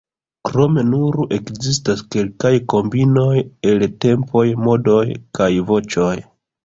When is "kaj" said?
5.41-5.51